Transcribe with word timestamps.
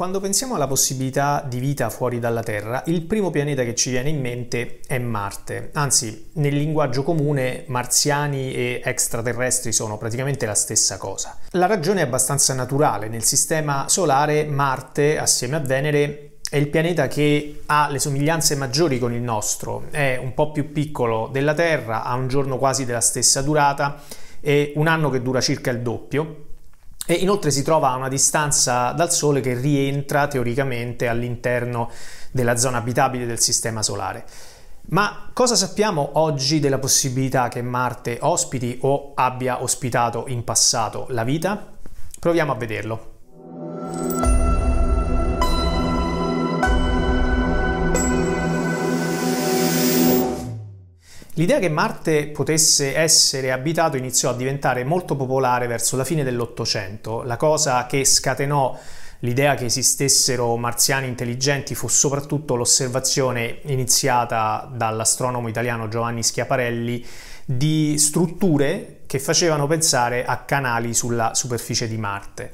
Quando 0.00 0.18
pensiamo 0.18 0.54
alla 0.54 0.66
possibilità 0.66 1.44
di 1.46 1.58
vita 1.58 1.90
fuori 1.90 2.18
dalla 2.18 2.42
Terra, 2.42 2.82
il 2.86 3.02
primo 3.02 3.28
pianeta 3.28 3.64
che 3.64 3.74
ci 3.74 3.90
viene 3.90 4.08
in 4.08 4.18
mente 4.18 4.80
è 4.86 4.96
Marte. 4.96 5.68
Anzi, 5.74 6.30
nel 6.36 6.56
linguaggio 6.56 7.02
comune, 7.02 7.64
marziani 7.66 8.50
e 8.54 8.80
extraterrestri 8.82 9.72
sono 9.72 9.98
praticamente 9.98 10.46
la 10.46 10.54
stessa 10.54 10.96
cosa. 10.96 11.36
La 11.50 11.66
ragione 11.66 12.00
è 12.00 12.04
abbastanza 12.04 12.54
naturale. 12.54 13.08
Nel 13.08 13.24
sistema 13.24 13.90
solare, 13.90 14.46
Marte, 14.46 15.18
assieme 15.18 15.56
a 15.56 15.60
Venere, 15.60 16.38
è 16.48 16.56
il 16.56 16.68
pianeta 16.68 17.06
che 17.06 17.60
ha 17.66 17.90
le 17.90 17.98
somiglianze 17.98 18.54
maggiori 18.54 18.98
con 18.98 19.12
il 19.12 19.20
nostro. 19.20 19.84
È 19.90 20.16
un 20.16 20.32
po' 20.32 20.50
più 20.50 20.72
piccolo 20.72 21.28
della 21.30 21.52
Terra, 21.52 22.04
ha 22.04 22.14
un 22.14 22.26
giorno 22.26 22.56
quasi 22.56 22.86
della 22.86 23.02
stessa 23.02 23.42
durata 23.42 24.00
e 24.40 24.72
un 24.76 24.86
anno 24.86 25.10
che 25.10 25.20
dura 25.20 25.42
circa 25.42 25.70
il 25.70 25.82
doppio 25.82 26.48
e 27.10 27.14
inoltre 27.14 27.50
si 27.50 27.64
trova 27.64 27.90
a 27.90 27.96
una 27.96 28.06
distanza 28.06 28.92
dal 28.92 29.10
Sole 29.10 29.40
che 29.40 29.54
rientra 29.54 30.28
teoricamente 30.28 31.08
all'interno 31.08 31.90
della 32.30 32.56
zona 32.56 32.78
abitabile 32.78 33.26
del 33.26 33.40
Sistema 33.40 33.82
Solare. 33.82 34.24
Ma 34.90 35.28
cosa 35.32 35.56
sappiamo 35.56 36.10
oggi 36.12 36.60
della 36.60 36.78
possibilità 36.78 37.48
che 37.48 37.62
Marte 37.62 38.18
ospiti 38.20 38.78
o 38.82 39.10
abbia 39.16 39.60
ospitato 39.60 40.26
in 40.28 40.44
passato 40.44 41.06
la 41.08 41.24
vita? 41.24 41.72
Proviamo 42.20 42.52
a 42.52 42.54
vederlo. 42.54 43.09
L'idea 51.34 51.60
che 51.60 51.68
Marte 51.68 52.26
potesse 52.28 52.96
essere 52.96 53.52
abitato 53.52 53.96
iniziò 53.96 54.30
a 54.30 54.34
diventare 54.34 54.82
molto 54.82 55.14
popolare 55.14 55.68
verso 55.68 55.96
la 55.96 56.04
fine 56.04 56.24
dell'Ottocento. 56.24 57.22
La 57.22 57.36
cosa 57.36 57.86
che 57.86 58.04
scatenò 58.04 58.76
l'idea 59.20 59.54
che 59.54 59.66
esistessero 59.66 60.56
marziani 60.56 61.06
intelligenti 61.06 61.76
fu 61.76 61.86
soprattutto 61.86 62.56
l'osservazione 62.56 63.60
iniziata 63.66 64.68
dall'astronomo 64.72 65.46
italiano 65.46 65.88
Giovanni 65.88 66.24
Schiaparelli 66.24 67.06
di 67.44 67.96
strutture 67.96 69.02
che 69.06 69.20
facevano 69.20 69.68
pensare 69.68 70.24
a 70.24 70.38
canali 70.38 70.94
sulla 70.94 71.34
superficie 71.34 71.86
di 71.86 71.96
Marte. 71.96 72.52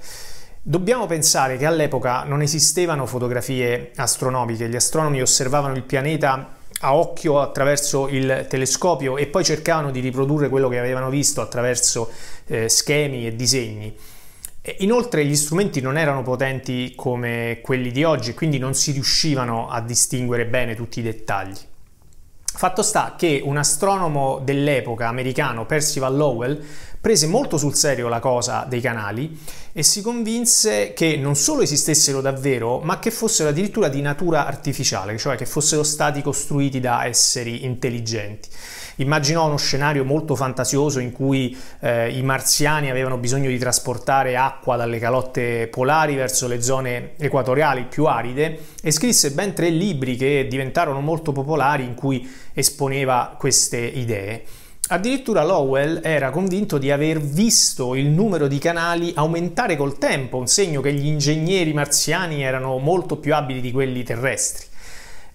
Dobbiamo 0.60 1.06
pensare 1.06 1.56
che 1.56 1.64
all'epoca 1.64 2.24
non 2.24 2.42
esistevano 2.42 3.06
fotografie 3.06 3.92
astronomiche, 3.94 4.68
gli 4.68 4.76
astronomi 4.76 5.22
osservavano 5.22 5.74
il 5.74 5.84
pianeta 5.84 6.55
a 6.80 6.94
occhio 6.94 7.40
attraverso 7.40 8.08
il 8.08 8.46
telescopio 8.48 9.16
e 9.16 9.26
poi 9.26 9.44
cercavano 9.44 9.90
di 9.90 10.00
riprodurre 10.00 10.48
quello 10.48 10.68
che 10.68 10.78
avevano 10.78 11.08
visto 11.08 11.40
attraverso 11.40 12.10
eh, 12.46 12.68
schemi 12.68 13.26
e 13.26 13.34
disegni. 13.34 13.96
Inoltre 14.78 15.24
gli 15.24 15.36
strumenti 15.36 15.80
non 15.80 15.96
erano 15.96 16.22
potenti 16.22 16.92
come 16.96 17.60
quelli 17.62 17.92
di 17.92 18.02
oggi, 18.02 18.34
quindi 18.34 18.58
non 18.58 18.74
si 18.74 18.90
riuscivano 18.90 19.68
a 19.68 19.80
distinguere 19.80 20.44
bene 20.44 20.74
tutti 20.74 20.98
i 20.98 21.02
dettagli. 21.02 21.56
Fatto 22.56 22.82
sta 22.82 23.16
che 23.18 23.42
un 23.44 23.58
astronomo 23.58 24.40
dell'epoca 24.42 25.08
americano, 25.08 25.66
Percival 25.66 26.16
Lowell, 26.16 26.58
prese 26.98 27.26
molto 27.26 27.58
sul 27.58 27.74
serio 27.74 28.08
la 28.08 28.18
cosa 28.18 28.64
dei 28.66 28.80
canali 28.80 29.38
e 29.74 29.82
si 29.82 30.00
convinse 30.00 30.94
che 30.94 31.18
non 31.18 31.36
solo 31.36 31.60
esistessero 31.60 32.22
davvero, 32.22 32.78
ma 32.78 32.98
che 32.98 33.10
fossero 33.10 33.50
addirittura 33.50 33.88
di 33.88 34.00
natura 34.00 34.46
artificiale, 34.46 35.18
cioè 35.18 35.36
che 35.36 35.44
fossero 35.44 35.82
stati 35.82 36.22
costruiti 36.22 36.80
da 36.80 37.04
esseri 37.04 37.66
intelligenti. 37.66 38.48
Immaginò 38.96 39.46
uno 39.46 39.58
scenario 39.58 40.04
molto 40.04 40.34
fantasioso 40.34 41.00
in 41.00 41.12
cui 41.12 41.56
eh, 41.80 42.16
i 42.16 42.22
marziani 42.22 42.88
avevano 42.88 43.18
bisogno 43.18 43.50
di 43.50 43.58
trasportare 43.58 44.36
acqua 44.36 44.76
dalle 44.76 44.98
calotte 44.98 45.68
polari 45.68 46.14
verso 46.14 46.46
le 46.48 46.62
zone 46.62 47.12
equatoriali 47.18 47.84
più 47.84 48.06
aride 48.06 48.58
e 48.82 48.90
scrisse 48.90 49.32
ben 49.32 49.52
tre 49.52 49.68
libri 49.68 50.16
che 50.16 50.46
diventarono 50.48 51.00
molto 51.00 51.32
popolari 51.32 51.84
in 51.84 51.94
cui 51.94 52.26
esponeva 52.54 53.34
queste 53.36 53.78
idee. 53.78 54.44
Addirittura 54.88 55.44
Lowell 55.44 56.00
era 56.02 56.30
convinto 56.30 56.78
di 56.78 56.92
aver 56.92 57.20
visto 57.20 57.96
il 57.96 58.06
numero 58.06 58.46
di 58.46 58.58
canali 58.58 59.12
aumentare 59.16 59.76
col 59.76 59.98
tempo, 59.98 60.38
un 60.38 60.46
segno 60.46 60.80
che 60.80 60.92
gli 60.92 61.06
ingegneri 61.06 61.72
marziani 61.72 62.44
erano 62.44 62.78
molto 62.78 63.16
più 63.16 63.34
abili 63.34 63.60
di 63.60 63.72
quelli 63.72 64.04
terrestri. 64.04 64.66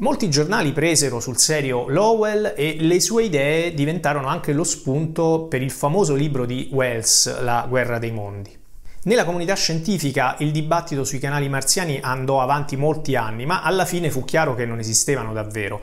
Molti 0.01 0.31
giornali 0.31 0.71
presero 0.71 1.19
sul 1.19 1.37
serio 1.37 1.87
Lowell 1.87 2.55
e 2.57 2.77
le 2.79 2.99
sue 2.99 3.25
idee 3.25 3.71
diventarono 3.75 4.25
anche 4.29 4.51
lo 4.51 4.63
spunto 4.63 5.45
per 5.47 5.61
il 5.61 5.69
famoso 5.69 6.15
libro 6.15 6.47
di 6.47 6.69
Wells, 6.71 7.39
La 7.41 7.67
guerra 7.69 7.99
dei 7.99 8.09
mondi. 8.09 8.57
Nella 9.03 9.25
comunità 9.25 9.53
scientifica 9.53 10.37
il 10.39 10.49
dibattito 10.49 11.03
sui 11.03 11.19
canali 11.19 11.49
marziani 11.49 11.99
andò 12.01 12.41
avanti 12.41 12.77
molti 12.77 13.15
anni, 13.15 13.45
ma 13.45 13.61
alla 13.61 13.85
fine 13.85 14.09
fu 14.09 14.25
chiaro 14.25 14.55
che 14.55 14.65
non 14.65 14.79
esistevano 14.79 15.33
davvero. 15.33 15.79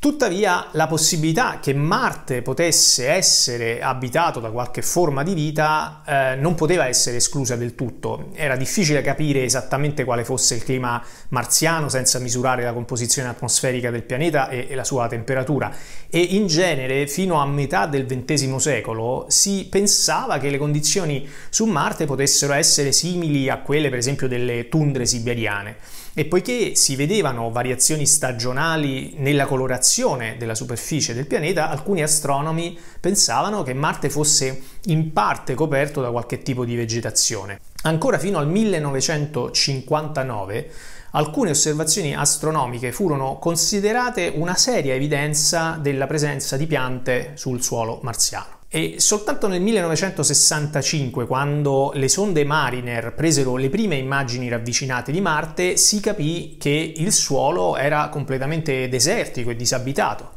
Tuttavia 0.00 0.68
la 0.72 0.86
possibilità 0.86 1.58
che 1.60 1.74
Marte 1.74 2.40
potesse 2.40 3.08
essere 3.08 3.82
abitato 3.82 4.38
da 4.38 4.50
qualche 4.50 4.80
forma 4.80 5.24
di 5.24 5.34
vita 5.34 6.02
eh, 6.06 6.36
non 6.36 6.54
poteva 6.54 6.86
essere 6.86 7.16
esclusa 7.16 7.56
del 7.56 7.74
tutto. 7.74 8.28
Era 8.34 8.54
difficile 8.54 9.02
capire 9.02 9.42
esattamente 9.42 10.04
quale 10.04 10.24
fosse 10.24 10.54
il 10.54 10.62
clima 10.62 11.02
marziano 11.30 11.88
senza 11.88 12.20
misurare 12.20 12.62
la 12.62 12.72
composizione 12.72 13.28
atmosferica 13.28 13.90
del 13.90 14.04
pianeta 14.04 14.48
e, 14.48 14.68
e 14.70 14.76
la 14.76 14.84
sua 14.84 15.08
temperatura 15.08 15.74
e 16.08 16.20
in 16.20 16.46
genere 16.46 17.08
fino 17.08 17.40
a 17.40 17.46
metà 17.46 17.86
del 17.86 18.06
XX 18.06 18.54
secolo 18.54 19.26
si 19.28 19.66
pensava 19.68 20.38
che 20.38 20.48
le 20.48 20.58
condizioni 20.58 21.28
su 21.50 21.64
Marte 21.64 22.06
potessero 22.06 22.52
essere 22.52 22.92
simili 22.92 23.48
a 23.48 23.58
quelle 23.58 23.88
per 23.88 23.98
esempio 23.98 24.28
delle 24.28 24.68
tundre 24.68 25.06
siberiane. 25.06 25.76
E 26.18 26.24
poiché 26.24 26.74
si 26.74 26.96
vedevano 26.96 27.52
variazioni 27.52 28.04
stagionali 28.04 29.14
nella 29.18 29.46
colorazione 29.46 30.34
della 30.36 30.56
superficie 30.56 31.14
del 31.14 31.28
pianeta, 31.28 31.70
alcuni 31.70 32.02
astronomi 32.02 32.76
pensavano 32.98 33.62
che 33.62 33.72
Marte 33.72 34.10
fosse 34.10 34.62
in 34.86 35.12
parte 35.12 35.54
coperto 35.54 36.00
da 36.00 36.10
qualche 36.10 36.42
tipo 36.42 36.64
di 36.64 36.74
vegetazione. 36.74 37.60
Ancora 37.82 38.18
fino 38.18 38.38
al 38.38 38.48
1959 38.48 40.70
alcune 41.12 41.50
osservazioni 41.50 42.16
astronomiche 42.16 42.90
furono 42.90 43.38
considerate 43.38 44.32
una 44.34 44.56
seria 44.56 44.94
evidenza 44.94 45.78
della 45.80 46.08
presenza 46.08 46.56
di 46.56 46.66
piante 46.66 47.34
sul 47.34 47.62
suolo 47.62 48.00
marziano. 48.02 48.57
E 48.70 48.96
soltanto 48.98 49.48
nel 49.48 49.62
1965, 49.62 51.26
quando 51.26 51.90
le 51.94 52.06
sonde 52.06 52.44
Mariner 52.44 53.14
presero 53.14 53.56
le 53.56 53.70
prime 53.70 53.96
immagini 53.96 54.46
ravvicinate 54.50 55.10
di 55.10 55.22
Marte, 55.22 55.78
si 55.78 56.00
capì 56.00 56.56
che 56.60 56.92
il 56.94 57.10
suolo 57.10 57.78
era 57.78 58.10
completamente 58.10 58.86
desertico 58.90 59.48
e 59.48 59.56
disabitato. 59.56 60.32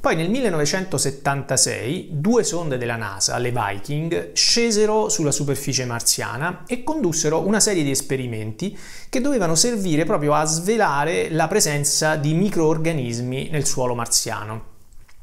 Poi 0.00 0.14
nel 0.14 0.30
1976 0.30 2.10
due 2.12 2.44
sonde 2.44 2.78
della 2.78 2.94
NASA, 2.94 3.36
le 3.38 3.50
Viking, 3.50 4.32
scesero 4.32 5.08
sulla 5.08 5.32
superficie 5.32 5.86
marziana 5.86 6.62
e 6.68 6.84
condussero 6.84 7.44
una 7.44 7.58
serie 7.58 7.82
di 7.82 7.90
esperimenti 7.90 8.78
che 9.08 9.20
dovevano 9.20 9.56
servire 9.56 10.04
proprio 10.04 10.34
a 10.34 10.44
svelare 10.44 11.30
la 11.30 11.48
presenza 11.48 12.14
di 12.14 12.32
microorganismi 12.32 13.48
nel 13.50 13.66
suolo 13.66 13.96
marziano. 13.96 14.75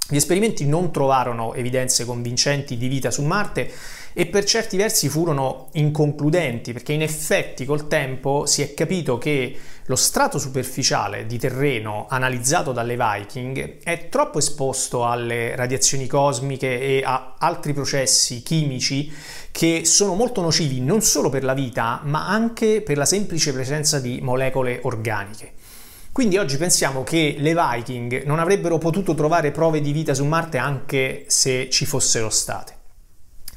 Gli 0.09 0.17
esperimenti 0.17 0.65
non 0.65 0.91
trovarono 0.91 1.53
evidenze 1.53 2.03
convincenti 2.03 2.75
di 2.75 2.89
vita 2.89 3.09
su 3.09 3.21
Marte 3.21 3.71
e 4.11 4.25
per 4.25 4.43
certi 4.43 4.75
versi 4.75 5.07
furono 5.07 5.69
inconcludenti 5.71 6.73
perché 6.73 6.91
in 6.91 7.01
effetti 7.01 7.63
col 7.63 7.87
tempo 7.87 8.45
si 8.45 8.61
è 8.61 8.73
capito 8.73 9.17
che 9.17 9.57
lo 9.85 9.95
strato 9.95 10.39
superficiale 10.39 11.25
di 11.25 11.39
terreno 11.39 12.05
analizzato 12.09 12.73
dalle 12.73 12.97
Viking 12.97 13.81
è 13.81 14.09
troppo 14.09 14.39
esposto 14.39 15.07
alle 15.07 15.55
radiazioni 15.55 16.05
cosmiche 16.05 16.81
e 16.81 17.01
a 17.05 17.35
altri 17.39 17.71
processi 17.71 18.43
chimici 18.43 19.09
che 19.51 19.85
sono 19.85 20.15
molto 20.15 20.41
nocivi 20.41 20.81
non 20.81 21.01
solo 21.01 21.29
per 21.29 21.45
la 21.45 21.53
vita 21.53 22.01
ma 22.03 22.27
anche 22.27 22.81
per 22.81 22.97
la 22.97 23.05
semplice 23.05 23.53
presenza 23.53 24.01
di 24.01 24.19
molecole 24.21 24.81
organiche. 24.83 25.53
Quindi 26.13 26.37
oggi 26.37 26.57
pensiamo 26.57 27.01
che 27.01 27.37
le 27.39 27.55
Viking 27.55 28.21
non 28.25 28.37
avrebbero 28.37 28.77
potuto 28.77 29.15
trovare 29.15 29.49
prove 29.49 29.81
di 29.81 29.91
vita 29.91 30.13
su 30.13 30.23
Marte 30.25 30.59
anche 30.59 31.25
se 31.27 31.71
ci 31.71 31.87
fossero 31.87 32.29
state. 32.29 32.75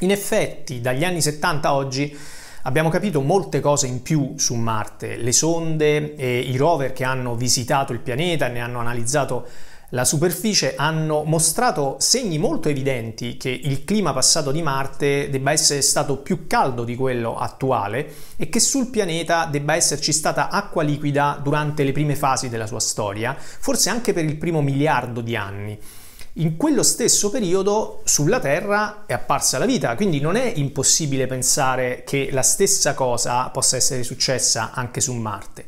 In 0.01 0.11
effetti, 0.11 0.81
dagli 0.81 1.05
anni 1.05 1.21
70 1.21 1.69
a 1.69 1.75
oggi 1.75 2.17
abbiamo 2.63 2.89
capito 2.89 3.21
molte 3.21 3.61
cose 3.61 3.87
in 3.89 4.01
più 4.01 4.39
su 4.39 4.55
Marte. 4.55 5.19
Le 5.19 5.33
sonde 5.33 6.15
e 6.15 6.39
i 6.39 6.57
rover 6.57 6.95
che 6.95 7.05
hanno 7.05 7.35
visitato 7.35 7.93
il 7.93 7.99
pianeta 7.99 8.47
e 8.47 8.53
ne 8.53 8.61
hanno 8.61 8.79
analizzato 8.79 9.47
la 9.91 10.05
superficie 10.05 10.75
hanno 10.75 11.23
mostrato 11.23 11.95
segni 12.01 12.39
molto 12.39 12.69
evidenti 12.69 13.37
che 13.37 13.51
il 13.51 13.85
clima 13.85 14.13
passato 14.13 14.51
di 14.51 14.61
Marte 14.61 15.31
debba 15.31 15.53
essere 15.53 15.81
stato 15.81 16.17
più 16.17 16.49
caldo 16.49 16.83
di 16.83 16.97
quello 16.97 17.39
attuale 17.39 18.13
e 18.37 18.49
che 18.49 18.59
sul 18.59 18.89
pianeta 18.89 19.47
debba 19.47 19.77
esserci 19.77 20.13
stata 20.13 20.49
acqua 20.49 20.83
liquida 20.83 21.39
durante 21.41 21.85
le 21.85 21.93
prime 21.93 22.17
fasi 22.17 22.49
della 22.49 22.67
sua 22.67 22.81
storia, 22.81 23.37
forse 23.39 23.89
anche 23.89 24.13
per 24.13 24.25
il 24.25 24.37
primo 24.37 24.61
miliardo 24.61 25.21
di 25.21 25.37
anni. 25.37 25.79
in 26.39 26.59
quello 26.59 26.83
stesso 26.83 27.31
periodo 27.31 28.03
sulla 28.05 28.41
Terra 28.41 29.05
è 29.07 29.15
apparsa 29.15 29.57
la 29.57 29.65
vita, 29.65 29.95
quindi 29.95 30.21
non 30.21 30.37
è 30.37 30.53
impossibile 30.57 31.27
pensare 31.27 32.03
che 32.05 32.29
la 32.31 32.43
stessa 32.43 32.93
cosa 32.93 33.49
possa 33.49 33.77
essere 33.77 34.03
successa 34.03 34.73
anche 34.73 35.01
su 35.01 35.15
Marte. 35.15 35.65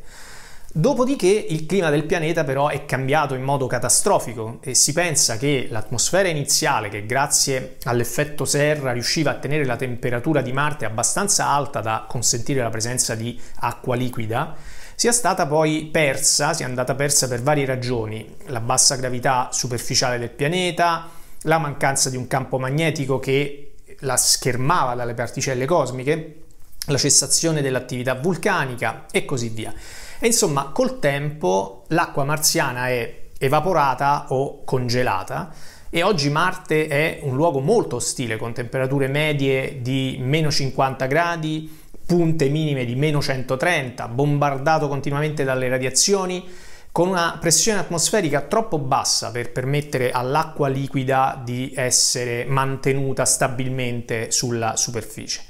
Dopodiché 0.71 1.27
il 1.27 1.65
clima 1.65 1.89
del 1.89 2.05
pianeta 2.05 2.43
però 2.43 2.67
è 2.67 2.85
cambiato 2.85 3.33
in 3.33 3.41
modo 3.41 3.65
catastrofico 3.65 4.59
e 4.61 4.75
si 4.75 4.93
pensa 4.93 5.37
che 5.37 5.67
l'atmosfera 5.67 6.27
iniziale, 6.27 6.89
che 6.89 7.07
grazie 7.07 7.77
all'effetto 7.85 8.45
serra 8.45 8.91
riusciva 8.91 9.31
a 9.31 9.39
tenere 9.39 9.65
la 9.65 9.77
temperatura 9.77 10.41
di 10.41 10.53
Marte 10.53 10.85
abbastanza 10.85 11.47
alta 11.47 11.81
da 11.81 12.05
consentire 12.07 12.61
la 12.61 12.69
presenza 12.69 13.15
di 13.15 13.39
acqua 13.61 13.95
liquida, 13.95 14.55
sia 14.93 15.11
stata 15.11 15.47
poi 15.47 15.89
persa, 15.91 16.53
sia 16.53 16.67
andata 16.67 16.93
persa 16.93 17.27
per 17.27 17.41
varie 17.41 17.65
ragioni, 17.65 18.35
la 18.45 18.59
bassa 18.59 18.95
gravità 18.95 19.49
superficiale 19.51 20.19
del 20.19 20.29
pianeta, 20.29 21.09
la 21.43 21.57
mancanza 21.57 22.11
di 22.11 22.15
un 22.17 22.27
campo 22.27 22.59
magnetico 22.59 23.17
che 23.17 23.71
la 24.01 24.17
schermava 24.17 24.93
dalle 24.93 25.15
particelle 25.15 25.65
cosmiche, 25.65 26.43
la 26.91 26.97
cessazione 26.97 27.61
dell'attività 27.61 28.15
vulcanica 28.15 29.05
e 29.11 29.25
così 29.25 29.49
via. 29.49 29.73
E 30.19 30.27
insomma, 30.27 30.71
col 30.73 30.99
tempo 30.99 31.85
l'acqua 31.87 32.23
marziana 32.23 32.89
è 32.89 33.27
evaporata 33.37 34.25
o 34.29 34.63
congelata 34.65 35.53
e 35.89 36.03
oggi 36.03 36.29
Marte 36.29 36.87
è 36.87 37.19
un 37.23 37.35
luogo 37.35 37.61
molto 37.61 37.95
ostile 37.95 38.37
con 38.37 38.53
temperature 38.53 39.07
medie 39.07 39.81
di 39.81 40.17
meno 40.21 40.51
50 40.51 41.07
gradi, 41.07 41.79
punte 42.05 42.47
minime 42.47 42.85
di 42.85 42.95
meno 42.95 43.21
130, 43.21 44.07
bombardato 44.07 44.87
continuamente 44.87 45.43
dalle 45.43 45.67
radiazioni, 45.67 46.47
con 46.91 47.07
una 47.07 47.37
pressione 47.39 47.79
atmosferica 47.79 48.41
troppo 48.41 48.77
bassa 48.77 49.31
per 49.31 49.51
permettere 49.51 50.11
all'acqua 50.11 50.67
liquida 50.67 51.39
di 51.43 51.71
essere 51.75 52.45
mantenuta 52.45 53.25
stabilmente 53.25 54.31
sulla 54.31 54.75
superficie. 54.75 55.41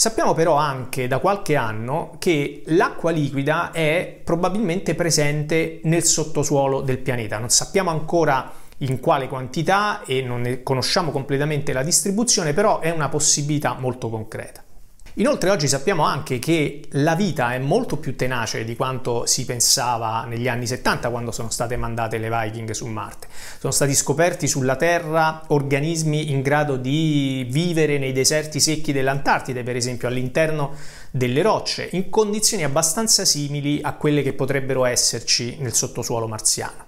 Sappiamo 0.00 0.32
però 0.32 0.54
anche 0.54 1.06
da 1.06 1.18
qualche 1.18 1.56
anno 1.56 2.14
che 2.18 2.62
l'acqua 2.68 3.10
liquida 3.10 3.70
è 3.70 4.18
probabilmente 4.24 4.94
presente 4.94 5.80
nel 5.82 6.04
sottosuolo 6.04 6.80
del 6.80 6.96
pianeta. 6.96 7.36
Non 7.36 7.50
sappiamo 7.50 7.90
ancora 7.90 8.50
in 8.78 8.98
quale 8.98 9.28
quantità 9.28 10.02
e 10.04 10.22
non 10.22 10.40
ne 10.40 10.62
conosciamo 10.62 11.10
completamente 11.10 11.74
la 11.74 11.82
distribuzione, 11.82 12.54
però 12.54 12.80
è 12.80 12.88
una 12.88 13.10
possibilità 13.10 13.76
molto 13.78 14.08
concreta. 14.08 14.64
Inoltre 15.14 15.50
oggi 15.50 15.66
sappiamo 15.66 16.04
anche 16.04 16.38
che 16.38 16.82
la 16.90 17.16
vita 17.16 17.52
è 17.52 17.58
molto 17.58 17.96
più 17.96 18.14
tenace 18.14 18.62
di 18.64 18.76
quanto 18.76 19.26
si 19.26 19.44
pensava 19.44 20.24
negli 20.24 20.46
anni 20.46 20.68
70 20.68 21.10
quando 21.10 21.32
sono 21.32 21.50
state 21.50 21.76
mandate 21.76 22.18
le 22.18 22.30
Viking 22.30 22.70
su 22.70 22.86
Marte. 22.86 23.26
Sono 23.58 23.72
stati 23.72 23.94
scoperti 23.94 24.46
sulla 24.46 24.76
Terra 24.76 25.42
organismi 25.48 26.30
in 26.30 26.42
grado 26.42 26.76
di 26.76 27.44
vivere 27.50 27.98
nei 27.98 28.12
deserti 28.12 28.60
secchi 28.60 28.92
dell'Antartide, 28.92 29.64
per 29.64 29.74
esempio 29.74 30.06
all'interno 30.06 30.74
delle 31.10 31.42
rocce, 31.42 31.88
in 31.92 32.08
condizioni 32.08 32.62
abbastanza 32.62 33.24
simili 33.24 33.80
a 33.82 33.94
quelle 33.94 34.22
che 34.22 34.32
potrebbero 34.32 34.84
esserci 34.84 35.56
nel 35.58 35.74
sottosuolo 35.74 36.28
marziano. 36.28 36.86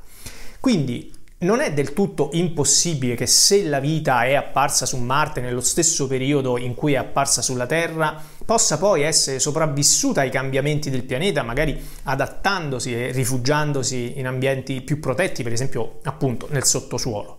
Quindi 0.60 1.12
non 1.42 1.60
è 1.60 1.72
del 1.72 1.92
tutto 1.92 2.30
impossibile 2.32 3.14
che 3.14 3.26
se 3.26 3.64
la 3.64 3.80
vita 3.80 4.24
è 4.24 4.34
apparsa 4.34 4.86
su 4.86 4.96
Marte 4.96 5.40
nello 5.40 5.60
stesso 5.60 6.06
periodo 6.06 6.56
in 6.56 6.74
cui 6.74 6.94
è 6.94 6.96
apparsa 6.96 7.42
sulla 7.42 7.66
Terra, 7.66 8.20
possa 8.44 8.78
poi 8.78 9.02
essere 9.02 9.38
sopravvissuta 9.38 10.20
ai 10.20 10.30
cambiamenti 10.30 10.90
del 10.90 11.04
pianeta, 11.04 11.42
magari 11.42 11.80
adattandosi 12.04 12.94
e 12.94 13.10
rifugiandosi 13.10 14.18
in 14.18 14.26
ambienti 14.26 14.82
più 14.82 15.00
protetti, 15.00 15.42
per 15.42 15.52
esempio 15.52 15.98
appunto 16.04 16.46
nel 16.50 16.64
sottosuolo. 16.64 17.38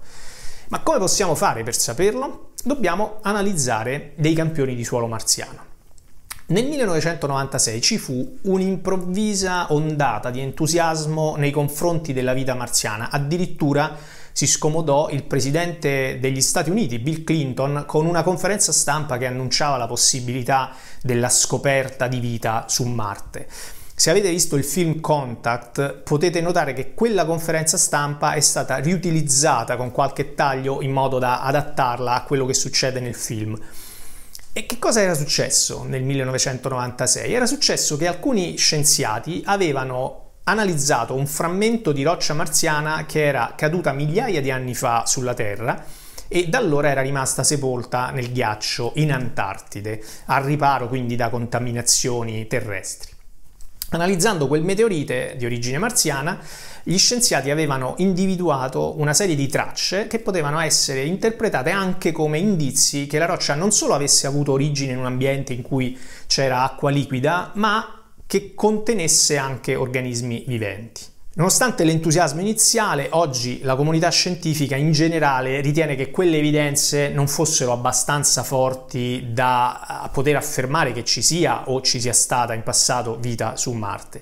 Ma 0.70 0.82
come 0.82 0.98
possiamo 0.98 1.36
fare 1.36 1.64
per 1.64 1.76
saperlo? 1.76 2.52
Dobbiamo 2.64 3.20
analizzare 3.22 4.14
dei 4.16 4.34
campioni 4.34 4.76
di 4.76 4.84
suolo 4.84 5.08
marziano. 5.08 5.73
Nel 6.46 6.66
1996 6.66 7.82
ci 7.82 7.98
fu 7.98 8.38
un'improvvisa 8.42 9.72
ondata 9.72 10.30
di 10.30 10.42
entusiasmo 10.42 11.36
nei 11.38 11.52
confronti 11.52 12.12
della 12.12 12.34
vita 12.34 12.54
marziana, 12.54 13.10
addirittura 13.10 13.96
si 14.34 14.46
scomodò 14.46 15.10
il 15.10 15.24
presidente 15.24 16.18
degli 16.20 16.42
Stati 16.42 16.70
Uniti, 16.70 17.00
Bill 17.00 17.24
Clinton, 17.24 17.86
con 17.88 18.06
una 18.06 18.24
conferenza 18.24 18.74
stampa 18.74 19.18
che 19.18 19.26
annunciava 19.26 19.78
la 19.78 19.88
possibilità 19.88 20.72
della 21.02 21.30
scoperta 21.30 22.08
di 22.08 22.20
vita 22.20 22.66
su 22.68 22.84
Marte. 22.84 23.48
Se 23.96 24.10
avete 24.10 24.30
visto 24.30 24.58
il 24.58 24.66
film 24.66 25.00
Contact 25.00 26.00
potete 26.00 26.42
notare 26.42 26.74
che 26.74 26.94
quella 26.94 27.24
conferenza 27.24 27.78
stampa 27.78 28.34
è 28.34 28.42
stata 28.42 28.78
riutilizzata 28.78 29.78
con 29.78 29.92
qualche 29.92 30.34
taglio 30.34 30.82
in 30.82 30.92
modo 30.92 31.20
da 31.20 31.42
adattarla 31.42 32.14
a 32.14 32.24
quello 32.24 32.46
che 32.46 32.54
succede 32.54 33.00
nel 33.00 33.16
film. 33.16 33.58
E 34.56 34.68
che 34.68 34.78
cosa 34.78 35.02
era 35.02 35.16
successo 35.16 35.84
nel 35.84 36.04
1996? 36.04 37.34
Era 37.34 37.48
successo 37.48 37.98
che 37.98 38.06
alcuni 38.06 38.56
scienziati 38.56 39.42
avevano 39.48 40.34
analizzato 40.44 41.16
un 41.16 41.26
frammento 41.26 41.92
di 41.92 42.04
roccia 42.04 42.36
marziana 42.36 43.08
che 43.08 43.26
era 43.26 43.56
caduta 43.58 43.94
migliaia 43.94 44.42
di 44.42 44.52
anni 44.52 44.76
fa 44.76 45.08
sulla 45.08 45.34
Terra 45.34 45.84
e 46.28 46.50
da 46.50 46.60
allora 46.60 46.90
era 46.90 47.02
rimasta 47.02 47.44
sepolta 47.44 48.12
nel 48.12 48.32
ghiaccio 48.32 48.92
in 48.98 49.12
Antartide, 49.12 50.04
al 50.26 50.44
riparo 50.44 50.88
quindi 50.88 51.16
da 51.16 51.32
contaminazioni 51.32 52.46
terrestri. 52.46 53.13
Analizzando 53.94 54.48
quel 54.48 54.64
meteorite 54.64 55.36
di 55.38 55.46
origine 55.46 55.78
marziana, 55.78 56.40
gli 56.82 56.98
scienziati 56.98 57.52
avevano 57.52 57.94
individuato 57.98 59.00
una 59.00 59.14
serie 59.14 59.36
di 59.36 59.48
tracce 59.48 60.08
che 60.08 60.18
potevano 60.18 60.60
essere 60.60 61.04
interpretate 61.04 61.70
anche 61.70 62.12
come 62.12 62.40
indizi 62.40 63.06
che 63.06 63.20
la 63.20 63.28
roccia 63.28 63.54
non 63.54 63.72
solo 63.72 63.94
avesse 63.94 64.26
avuto 64.26 64.54
origine 64.54 64.94
in 64.94 64.98
un 64.98 65.06
ambiente 65.06 65.54
in 65.54 65.62
cui 65.62 65.96
c'era 66.26 66.64
acqua 66.64 66.90
liquida, 66.90 67.52
ma 67.54 68.02
che 68.26 68.56
contenesse 68.56 69.38
anche 69.38 69.76
organismi 69.76 70.44
viventi. 70.48 71.13
Nonostante 71.36 71.84
l'entusiasmo 71.84 72.42
iniziale, 72.42 73.08
oggi 73.10 73.62
la 73.64 73.76
comunità 73.76 74.10
scientifica 74.10 74.76
in 74.76 74.92
generale 74.92 75.62
ritiene 75.62 75.96
che 75.96 76.12
quelle 76.12 76.38
evidenze 76.38 77.10
non 77.10 77.28
fossero 77.28 77.72
abbastanza 77.72 78.44
forti 78.44 79.30
da 79.32 80.12
poter 80.14 80.36
affermare 80.36 80.92
che 80.92 81.04
ci 81.04 81.24
sia 81.24 81.70
o 81.70 81.82
ci 81.82 82.00
sia 82.00 82.14
stata 82.14 82.54
in 82.54 82.62
passato 82.62 83.18
vita 83.20 83.56
su 83.56 83.72
Marte. 83.72 84.22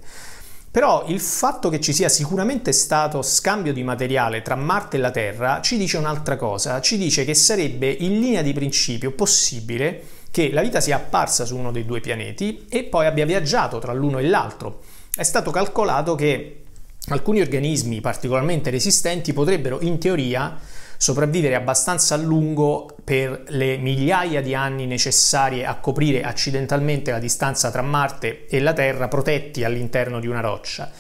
Però 0.71 1.03
il 1.07 1.19
fatto 1.19 1.67
che 1.67 1.81
ci 1.81 1.91
sia 1.91 2.07
sicuramente 2.07 2.71
stato 2.71 3.21
scambio 3.21 3.73
di 3.73 3.83
materiale 3.83 4.41
tra 4.41 4.55
Marte 4.55 4.95
e 4.95 4.99
la 5.01 5.11
Terra 5.11 5.59
ci 5.59 5.75
dice 5.75 5.97
un'altra 5.97 6.37
cosa, 6.37 6.79
ci 6.79 6.97
dice 6.97 7.25
che 7.25 7.33
sarebbe 7.33 7.89
in 7.91 8.21
linea 8.21 8.41
di 8.41 8.53
principio 8.53 9.11
possibile 9.11 10.01
che 10.31 10.49
la 10.53 10.61
vita 10.61 10.79
sia 10.79 10.95
apparsa 10.95 11.43
su 11.43 11.57
uno 11.57 11.73
dei 11.73 11.85
due 11.85 11.99
pianeti 11.99 12.67
e 12.69 12.85
poi 12.85 13.05
abbia 13.05 13.25
viaggiato 13.25 13.79
tra 13.79 13.91
l'uno 13.91 14.17
e 14.17 14.29
l'altro. 14.29 14.79
È 15.13 15.23
stato 15.23 15.51
calcolato 15.51 16.15
che 16.15 16.60
alcuni 17.09 17.41
organismi 17.41 18.01
particolarmente 18.01 18.69
resistenti 18.69 19.33
potrebbero 19.33 19.79
in 19.81 19.97
teoria 19.97 20.57
sopravvivere 21.01 21.55
abbastanza 21.55 22.13
a 22.13 22.19
lungo 22.19 22.95
per 23.03 23.45
le 23.47 23.77
migliaia 23.77 24.39
di 24.39 24.53
anni 24.53 24.85
necessarie 24.85 25.65
a 25.65 25.77
coprire 25.77 26.21
accidentalmente 26.21 27.09
la 27.09 27.17
distanza 27.17 27.71
tra 27.71 27.81
Marte 27.81 28.45
e 28.45 28.59
la 28.59 28.73
Terra 28.73 29.07
protetti 29.07 29.63
all'interno 29.63 30.19
di 30.19 30.27
una 30.27 30.41
roccia. 30.41 30.91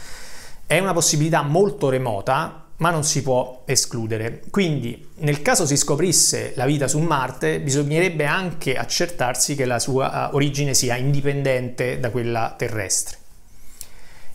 È 0.65 0.79
una 0.79 0.93
possibilità 0.93 1.43
molto 1.43 1.89
remota, 1.89 2.65
ma 2.77 2.89
non 2.89 3.03
si 3.03 3.21
può 3.21 3.61
escludere. 3.67 4.41
Quindi, 4.49 5.09
nel 5.17 5.43
caso 5.43 5.67
si 5.67 5.77
scoprisse 5.77 6.53
la 6.55 6.65
vita 6.65 6.87
su 6.87 6.97
Marte, 6.97 7.59
bisognerebbe 7.59 8.25
anche 8.25 8.75
accertarsi 8.75 9.53
che 9.53 9.65
la 9.65 9.77
sua 9.77 10.31
origine 10.33 10.73
sia 10.73 10.95
indipendente 10.95 11.99
da 11.99 12.09
quella 12.09 12.55
terrestre. 12.57 13.20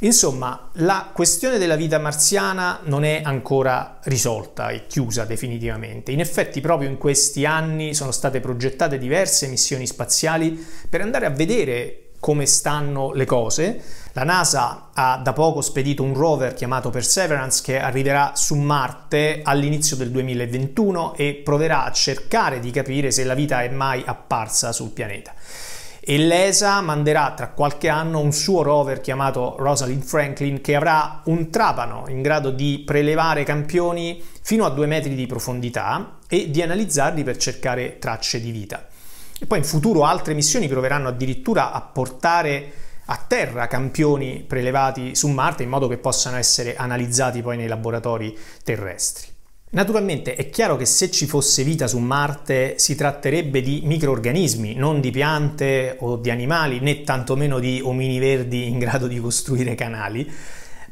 Insomma, 0.07 0.71
la 0.75 1.11
questione 1.13 1.59
della 1.59 1.75
vita 1.75 1.99
marziana 1.99 2.79
non 2.85 3.03
è 3.03 3.23
ancora 3.25 3.99
risolta 4.05 4.69
e 4.69 4.87
chiusa 4.87 5.25
definitivamente. 5.25 6.13
In 6.13 6.21
effetti, 6.21 6.61
proprio 6.61 6.89
in 6.89 6.97
questi 6.97 7.45
anni 7.45 7.93
sono 7.93 8.13
state 8.13 8.39
progettate 8.39 8.99
diverse 8.99 9.49
missioni 9.49 9.85
spaziali 9.85 10.65
per 10.89 11.01
andare 11.01 11.27
a 11.27 11.31
vedere 11.31 12.11
come 12.21 12.47
stanno 12.47 13.13
le 13.15 13.25
cose. 13.25 13.83
La 14.13 14.23
NASA 14.23 14.91
ha 14.95 15.17
da 15.17 15.33
poco 15.33 15.61
spedito 15.61 16.05
un 16.05 16.15
rover 16.15 16.55
chiamato 16.55 16.89
Perseverance 16.91 17.61
che 17.65 17.81
arriverà 17.81 18.31
su 18.37 18.55
Marte 18.55 19.41
all'inizio 19.43 19.97
del 19.97 20.13
2021 20.13 21.17
e 21.17 21.41
proverà 21.45 21.83
a 21.83 21.91
cercare 21.91 22.61
di 22.61 22.71
capire 22.71 23.11
se 23.11 23.25
la 23.25 23.35
vita 23.35 23.65
è 23.65 23.69
mai 23.71 24.05
apparsa 24.07 24.71
sul 24.71 24.91
pianeta 24.91 25.35
e 26.09 26.19
l'ESA 26.19 26.81
manderà 26.83 27.33
tra 27.33 27.49
qualche 27.49 27.89
anno 27.89 28.21
un 28.21 28.31
suo 28.31 28.63
rover 28.63 29.01
chiamato 29.01 29.57
Rosalind 29.59 30.05
Franklin 30.05 30.61
che 30.61 30.77
avrà 30.77 31.23
un 31.25 31.51
trapano 31.51 32.05
in 32.07 32.23
grado 32.23 32.53
di 32.53 32.85
prelevare 32.87 33.43
campioni 33.43 34.23
fino 34.41 34.65
a 34.65 34.71
due 34.71 34.87
metri 34.87 35.17
di 35.17 35.27
profondità 35.27 36.19
e 36.29 36.49
di 36.49 36.63
analizzarli 36.63 37.25
per 37.25 37.39
cercare 37.39 37.99
tracce 37.99 38.41
di 38.41 38.53
vita. 38.53 38.87
E 39.41 39.47
poi 39.47 39.59
in 39.59 39.65
futuro 39.65 40.05
altre 40.05 40.33
missioni 40.33 40.69
proveranno 40.69 41.09
addirittura 41.09 41.73
a 41.73 41.81
portare 41.81 42.73
a 43.07 43.17
terra 43.27 43.67
campioni 43.67 44.45
prelevati 44.47 45.17
su 45.17 45.27
Marte 45.27 45.65
in 45.65 45.69
modo 45.71 45.89
che 45.89 45.99
possano 45.99 46.37
essere 46.37 46.77
analizzati 46.77 47.43
poi 47.43 47.57
nei 47.57 47.67
laboratori 47.67 48.39
terrestri. 48.63 49.35
Naturalmente 49.69 50.37
è 50.37 50.49
chiaro 50.49 50.77
che 50.77 50.87
se 50.87 51.11
ci 51.11 51.27
fosse 51.27 51.65
vita 51.65 51.89
su 51.89 51.99
Marte 51.99 52.79
si 52.79 52.95
tratterebbe 52.95 53.61
di 53.61 53.81
microorganismi, 53.85 54.75
non 54.75 55.01
di 55.01 55.11
piante 55.11 55.97
o 56.01 56.17
di 56.17 56.31
animali, 56.31 56.79
né 56.79 57.03
tantomeno 57.03 57.59
di 57.59 57.81
omini 57.83 58.21
verdi 58.21 58.69
in 58.69 58.79
grado 58.79 59.09
di 59.09 59.19
costruire 59.19 59.75
canali, 59.75 60.33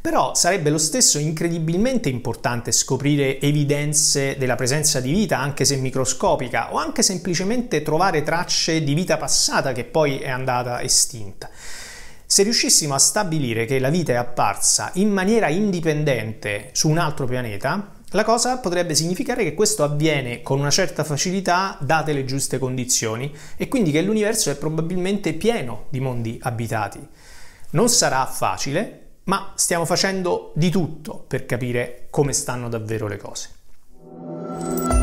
però 0.01 0.35
sarebbe 0.35 0.71
lo 0.71 0.77
stesso 0.77 1.19
incredibilmente 1.19 2.09
importante 2.09 2.73
scoprire 2.73 3.41
evidenze 3.41 4.37
della 4.37 4.57
presenza 4.57 5.01
di 5.01 5.13
vita, 5.13 5.39
anche 5.39 5.65
se 5.65 5.77
microscopica, 5.77 6.75
o 6.75 6.77
anche 6.77 7.03
semplicemente 7.03 7.81
trovare 7.81 8.25
tracce 8.25 8.83
di 8.83 8.93
vita 8.93 9.17
passata 9.17 9.73
che 9.73 9.85
poi 9.85 10.19
è 10.19 10.29
andata 10.29 10.83
estinta. 10.83 11.49
Se 12.27 12.43
riuscissimo 12.43 12.93
a 12.93 12.99
stabilire 12.99 13.67
che 13.67 13.79
la 13.79 13.89
vita 13.89 14.13
è 14.13 14.17
apparsa 14.17 14.91
in 14.95 15.11
maniera 15.11 15.49
indipendente 15.49 16.71
su 16.73 16.89
un 16.89 16.99
altro 16.99 17.27
pianeta, 17.27 18.03
la 18.15 18.25
cosa 18.25 18.59
potrebbe 18.59 18.95
significare 18.95 19.43
che 19.43 19.55
questo 19.55 19.83
avviene 19.83 20.41
con 20.41 20.61
una 20.61 20.71
certa 20.71 21.03
facilità 21.03 21.77
date 21.81 22.13
le 22.13 22.25
giuste 22.25 22.59
condizioni 22.59 23.35
e 23.57 23.67
quindi 23.67 23.91
che 23.91 24.03
l'universo 24.03 24.51
è 24.51 24.57
probabilmente 24.57 25.33
pieno 25.33 25.87
di 25.89 25.99
mondi 25.99 26.39
abitati. 26.43 27.05
Non 27.71 27.89
sarà 27.89 28.25
facile, 28.27 29.01
ma 29.25 29.53
stiamo 29.57 29.85
facendo 29.85 30.53
di 30.55 30.71
tutto 30.71 31.25
per 31.27 31.45
capire 31.45 32.07
come 32.11 32.33
stanno 32.33 32.69
davvero 32.69 33.09
le 33.09 33.17
cose. 33.17 34.94